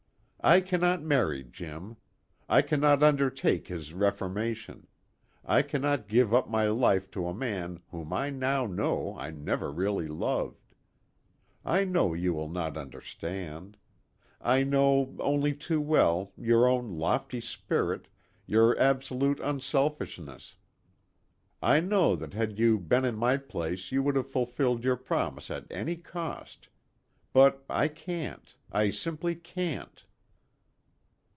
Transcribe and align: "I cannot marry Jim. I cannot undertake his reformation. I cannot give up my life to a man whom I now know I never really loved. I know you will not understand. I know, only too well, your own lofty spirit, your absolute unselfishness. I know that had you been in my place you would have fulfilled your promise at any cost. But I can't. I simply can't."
"I 0.43 0.59
cannot 0.59 1.03
marry 1.03 1.43
Jim. 1.43 1.97
I 2.49 2.63
cannot 2.63 3.03
undertake 3.03 3.67
his 3.67 3.93
reformation. 3.93 4.87
I 5.45 5.61
cannot 5.61 6.07
give 6.07 6.33
up 6.33 6.49
my 6.49 6.65
life 6.65 7.11
to 7.11 7.27
a 7.27 7.31
man 7.33 7.81
whom 7.91 8.11
I 8.11 8.31
now 8.31 8.65
know 8.65 9.15
I 9.19 9.29
never 9.29 9.71
really 9.71 10.07
loved. 10.07 10.73
I 11.63 11.83
know 11.83 12.15
you 12.15 12.33
will 12.33 12.49
not 12.49 12.75
understand. 12.75 13.77
I 14.41 14.63
know, 14.63 15.15
only 15.19 15.53
too 15.53 15.79
well, 15.79 16.31
your 16.35 16.67
own 16.67 16.97
lofty 16.97 17.39
spirit, 17.39 18.07
your 18.47 18.75
absolute 18.79 19.39
unselfishness. 19.41 20.55
I 21.61 21.81
know 21.81 22.15
that 22.15 22.33
had 22.33 22.57
you 22.57 22.79
been 22.79 23.05
in 23.05 23.15
my 23.15 23.37
place 23.37 23.91
you 23.91 24.01
would 24.01 24.15
have 24.15 24.27
fulfilled 24.31 24.83
your 24.83 24.97
promise 24.97 25.51
at 25.51 25.67
any 25.69 25.97
cost. 25.97 26.67
But 27.31 27.63
I 27.69 27.87
can't. 27.87 28.55
I 28.71 28.89
simply 28.89 29.35
can't." 29.35 30.03